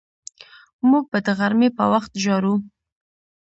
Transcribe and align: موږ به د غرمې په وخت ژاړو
موږ 0.89 1.03
به 1.11 1.19
د 1.25 1.27
غرمې 1.37 1.69
په 1.77 1.83
وخت 1.93 2.11
ژاړو 2.23 2.55